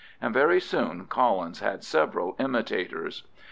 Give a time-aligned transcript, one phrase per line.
[0.19, 3.21] And very soon Collins had several imitators.